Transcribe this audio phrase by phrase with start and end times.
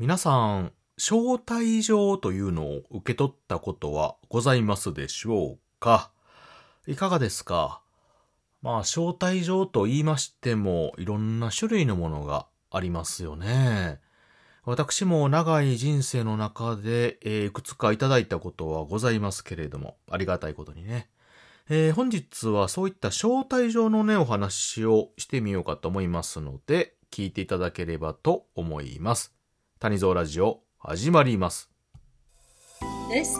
[0.00, 6.12] 皆さん、招待状というのを受け取ったことはございますでしょうか？
[6.86, 7.82] いかがですか？
[8.62, 13.98] まあ、招待状と言いましても、いろんな種類のものがありますよね。
[14.64, 21.10] 私も長い人生の中で、えー、いくつかいただいたことはございますけれども、ありがたいことにね。
[21.68, 29.34] えー、本日はそういった招待状のね、お話をしてみようかと思いますので、聞いていただければと思います。
[29.80, 31.70] 谷蔵ラジオ始まります
[33.12, 33.36] This is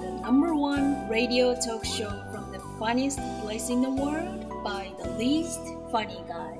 [0.00, 5.08] the number one radio talk show from the funniest place in the world by the
[5.16, 5.60] least
[5.92, 6.58] funny guy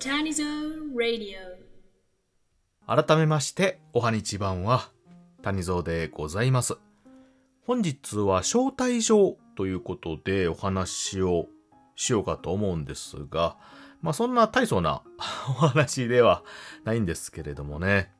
[0.00, 0.44] 谷蔵
[0.96, 1.38] Radio
[2.88, 4.90] 改めましておはにちばんは
[5.42, 6.76] 谷蔵でございます
[7.68, 11.46] 本日は招待状ということでお話を
[11.94, 13.56] しようかと思うんですが、
[14.00, 15.02] まあそんな大層な
[15.48, 16.42] お話では
[16.84, 18.12] ないんですけれどもね。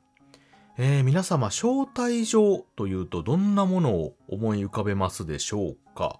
[0.77, 6.19] えー、皆様、招待状というとどんなものを思い浮かべますでしょうか？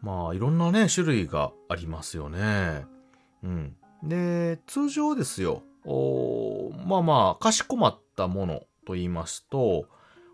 [0.00, 2.86] まあいろんなね、種類がありますよね。
[3.42, 3.76] うん。
[4.04, 5.62] で、通常ですよ。
[6.86, 9.86] まあまあ、かしこまったものと言いますと、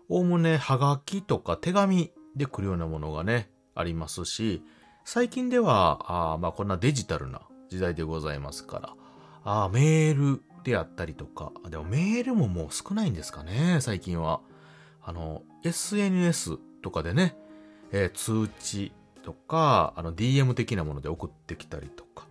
[0.07, 4.63] おおむねはがきとか手紙で来るようなものがね、ありますし、
[5.03, 14.41] 最近では、あまあこんなデジタルな時代でございますから、あメールであったりとか、でもメールももう少ないんですかね、最近は。
[15.03, 17.35] あの、SNS とかでね、
[17.91, 18.91] えー、通知
[19.23, 22.27] とか、あの DM 的なもので送ってきたりとか、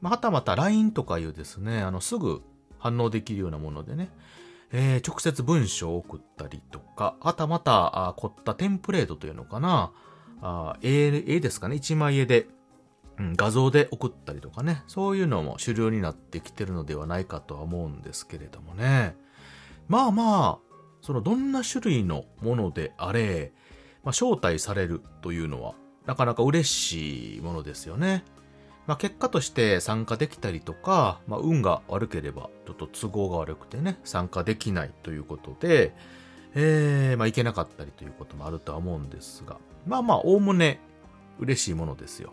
[0.00, 2.42] まあ、はたまた LINE とかいうですね、あの、すぐ
[2.78, 4.10] 反応できるようなものでね、
[4.72, 9.92] えー、直接文章を送ったりとか、はたまた、あ凝ったテンプレートというのかな、
[10.42, 12.46] あ絵、絵ですかね、一枚絵で、
[13.20, 19.14] うん、画像で送ったりとかね、そういうのも主流になってきてるのではないかとは思うんですけれどもね。
[19.88, 23.52] まあまあ、そのどんな種類のものであれ、
[24.02, 25.74] まあ、招待されるというのは
[26.06, 28.24] なかなか嬉しいものですよね。
[28.86, 35.94] まあ、結果として参加できたりとか、まあ、運が悪ければちょっと都合が悪くてね、参加できないということで、
[36.54, 40.80] えー、まあ、いけなかったりということもあるとは思うんですが、まあまあ、おおむね
[41.38, 42.32] 嬉しいものですよ。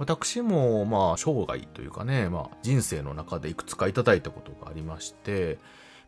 [0.00, 5.58] 私も、まあ、生涯というかね、まあ、人生の中でいくつかいただいたことがありまして、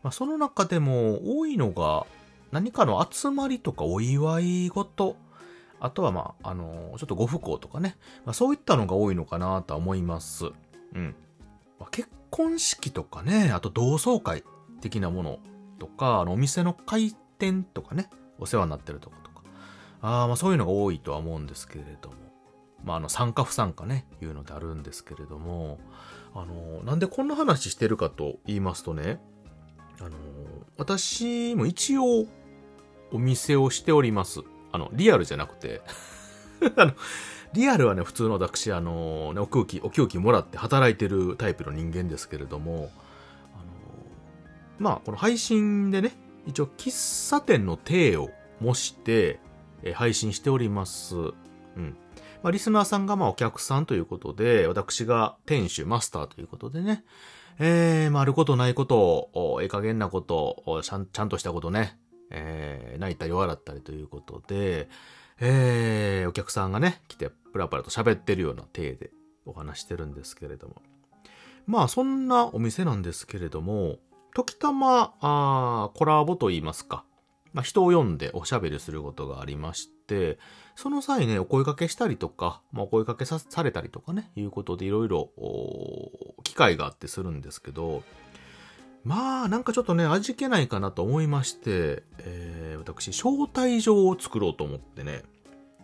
[0.03, 2.07] まあ、その中でも多いのが、
[2.53, 5.15] 何かの集まりとかお祝い事、
[5.79, 10.47] あとはまあ、あの、ちょっとご不幸とかね、まあ、そういったのが多いのかなとは思います。
[10.95, 11.15] うん。
[11.79, 14.43] まあ、結婚式とかね、あと同窓会
[14.81, 15.39] 的なもの
[15.79, 19.43] とか、あの、お店の開店とかね、お世話になってるとことか、
[20.01, 22.17] あまあそういうのが多いとは思うんですけれども、
[22.85, 25.79] まあ、あの、参加不参加ね、いうのであるんですけれども、
[26.35, 29.21] あの、なんでこんな話してるかと言いますとね、
[30.01, 30.11] あの、
[30.77, 32.27] 私も一応、
[33.13, 34.41] お店をしております。
[34.73, 35.83] あの、リアルじゃなくて
[36.77, 36.93] あの、
[37.53, 42.91] リアルはね、普通の私、あの、ね、お空気、お空気もらって働いてるタイプの人間ですけれども、
[43.55, 43.65] あの、
[44.79, 46.17] まあ、この配信でね、
[46.47, 49.39] 一応、喫茶店の体を模して、
[49.85, 51.15] え配信しております。
[51.77, 51.97] うん。
[52.43, 57.05] まあ、リスナーさんがまあお客さんということで、私が店主、マスターということでね、
[57.59, 61.99] えー、まあ、あることないことを、ええ加減なことを、ちゃん、ちゃんとしたことね、
[62.31, 64.89] えー、泣いたり笑ったりということで、
[65.41, 69.11] えー、お客さんがね、来て、プラプラと喋ってるような体で
[69.45, 70.77] お話してるんですけれども。
[71.67, 73.99] まあ、そんなお店なんですけれども、
[74.35, 77.05] 時たま、あコラボと言いますか、
[77.53, 80.39] まあ、人を呼んでおしゃべりすることがありまして、
[80.75, 85.31] その際ね、お声掛けしたりとか、まあ、お声掛けさされたりとかね、いうことでいろいろ、
[86.45, 88.03] 機会があってするんですけど、
[89.05, 95.23] まあ、なんかちょっとね、味気ないかなと思いまして、えー、私、招待状を作ろうと思ってね、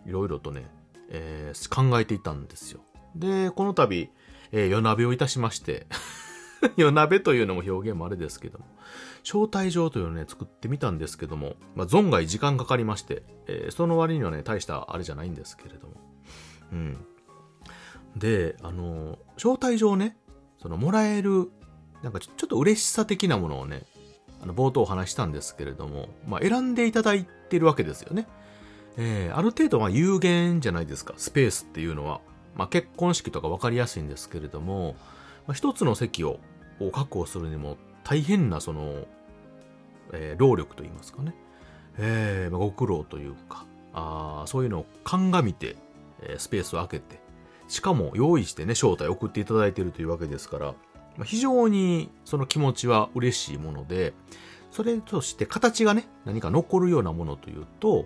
[0.07, 0.67] いろいろとね、
[1.11, 2.81] えー、考えていたんですよ。
[3.17, 4.11] で、この度、
[4.53, 5.87] えー、夜鍋をいたしまして
[6.77, 8.67] 夜鍋というのも表現もあれですけども、
[9.23, 15.95] 招待状というのをね、作ってみたんですけども、まあ、存外時間かかりまして、えー、その割にはね、大したあれじゃないんですけれども。
[16.73, 16.97] うん。
[18.17, 20.17] で、あの、招待状ね、
[20.61, 21.51] その、もらえる、
[22.03, 23.85] なんかちょちょっと嬉しさ的なものをね、
[24.43, 28.27] あの、冒頭お話したんですけれども、まあ、選んでいただいてるわけですよね。
[28.97, 32.21] えー、ある程度は有限じゃないですか、スペースっていうのは。
[32.57, 34.97] まあ、結婚式とか分かりやすいんですけれども、
[35.49, 36.39] まあ、一つの席を
[36.93, 39.07] 確保するにも大変なその、
[40.13, 41.35] えー、労力といいますかね、
[41.99, 43.65] えーまあ、ご苦労というか
[43.95, 45.77] あそういうのを鑑みて、
[46.23, 47.19] えー、スペースを空けて
[47.67, 50.67] しかも用意してね招待を送っていただいているというわけですから、
[51.17, 54.13] まあ、非常にその気持ちは嬉しいもので
[54.71, 58.05] それとして形がね、何か残るようなものというと、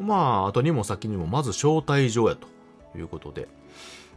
[0.00, 0.14] ま
[0.44, 2.48] あ、後にも先にもまず招待状やと
[2.98, 3.46] いうことで。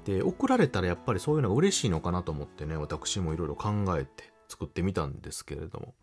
[0.10, 5.94] で、送られたらやっぱりそういうのが嬉しいのかなと思ってね、私もいろいろ考えて作ってみたんですけれども。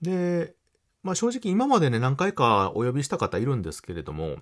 [0.00, 0.54] で、
[1.02, 4.36] まあ正直今までね、何回かお呼びした方いるんですけれども、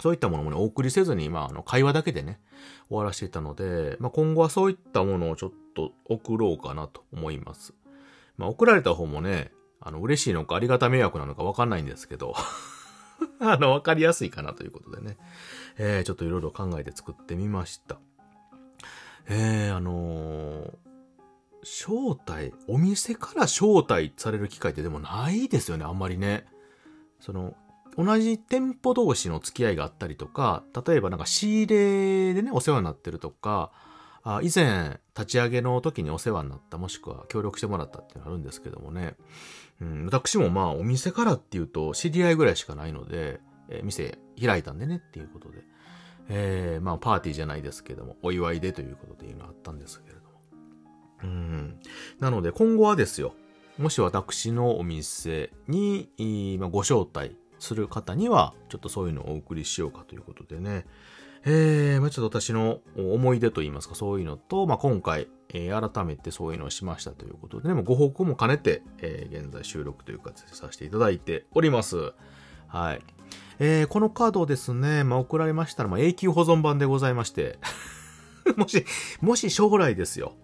[0.00, 2.40] そういったものもね、お送りせずに、まあ、あの、会話だけでね、
[2.88, 7.74] 終わらせていたので、まあ今後はそういったものをちょっと送ろうかなと思います。
[8.36, 9.50] まあ送られた方もね、
[9.80, 12.34] あの、嬉しいのかありがた迷惑なのかわかんないんですけど、
[13.40, 15.16] あの、わかりやすいかなということでね、
[15.76, 17.98] えー、ちょっといろいろ考えて作ってみました。
[19.28, 20.72] えー、あのー、
[21.62, 26.46] 招待、お店から招待される機会ってでもないですよね、あんまりね。
[27.20, 27.54] その、
[27.96, 33.72] 同じ店舗同士の付き合いがあったりとか、例えばなんか仕入れでね、お世話になってるとか、
[34.22, 39.16] あ以前、立ち上げの時にお世話になった、もしくは協力してもらったっていうのがあるんですけどもね。
[39.80, 45.62] うん、私もまあ、お店からっていうと、知り合いぐらいしかないので、えー、店開いたんでねっていうことで。
[46.28, 50.24] えー、まあ、パーティーじゃないですけども、お祝いでということでいうのあったんですけれども。
[51.22, 51.80] うん。
[52.20, 53.34] なので、今後はですよ、
[53.78, 60.86] もし私のお店に、まあ、ご招待する方には、ちょっとそういうのをお送りしようかということでね。
[61.46, 72.14] えー、まあ、ちょっと私の思い出といいますか、そういうのと、まあ、今回、えー、改めてそういうのをしましたということでね、もご報告も兼ねて、えー、現在収録という形でさせていただいております。
[72.66, 73.02] はい。
[73.58, 77.58] えー、このカードをですね、まあ、送られましたら、まあ、永久保存版でございまして、
[78.56, 78.84] もし、
[79.20, 80.34] もし将来ですよ、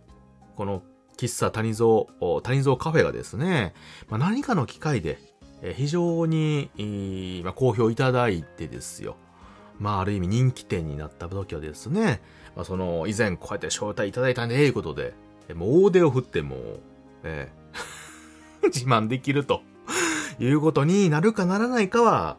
[0.57, 0.83] この
[1.17, 3.75] 喫茶谷蔵、谷蔵カフェがですね、
[4.09, 5.19] まあ、何かの機会で、
[5.63, 9.17] えー、非常に、えー、まあ、好評いただいてですよ、
[9.79, 12.23] まあ、ある意味人気店になった時はですね、
[12.57, 15.15] まあ、その、以前こうやって招待いただいたんで、ええことで、
[15.55, 16.57] もう大手を振っても、
[17.23, 19.63] えー、 自慢できると
[20.39, 22.37] いうことになるかならないかは、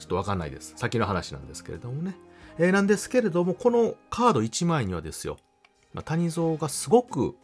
[0.00, 0.72] ちょっとわかんないです。
[0.76, 2.16] 先の話なんですけれどもね。
[2.58, 5.36] えー、なんですけれども、このカード1枚にはですよ、
[5.94, 7.36] まあ、谷蔵がすごく、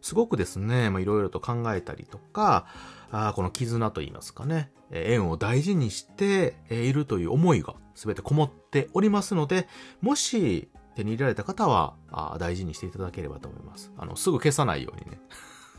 [0.00, 2.66] すごくですね、まあ、いろいろと考えたりとか、
[3.12, 9.68] あこの絆といいますかね、え縁を大事にしているという思いが全てこもっておりますので、
[10.00, 13.92] もし手に入れられた方はあ大事にしていただければと思います。
[13.98, 15.20] あの、すぐ消さないようにね。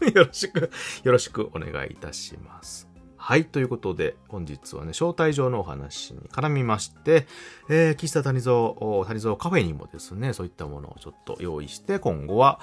[0.14, 0.72] よろしく、
[1.04, 2.91] よろしくお願いいたします。
[3.24, 3.46] はい。
[3.46, 7.28] ということで、本日はね、招待状のお話に絡みまして、
[7.70, 8.74] えー、喫茶谷蔵、
[9.06, 12.60] 谷蔵カフェにもですね、そういったものをちょっと用意して、今後は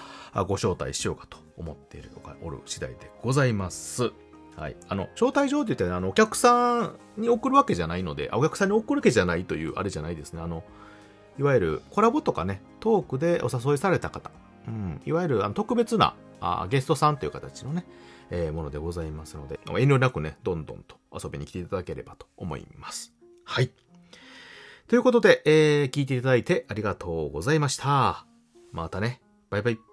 [0.48, 4.10] ご招待しようかと思っているのがおる次第でございます。
[4.56, 4.76] はい。
[4.88, 10.42] あの、招待状って言って、あの、お客さんに送るわけじゃないので、お客さんに送るわけじゃないという、あれじゃないですね。
[10.42, 10.64] あの、
[11.38, 14.32] いわゆるコラボとかね、トークでお誘いされた方、
[14.66, 17.84] うん、いわゆるあの特別なあゲストさんという形のね、
[18.30, 23.12] えー、ものでございますので、遠慮なくね、どんどんと遊びに来ていただければと思います。
[23.44, 23.70] はい。
[24.88, 28.26] ということで、えー、聞いていただいてありがとうございました。
[28.72, 29.20] またね、
[29.50, 29.87] バイバイ。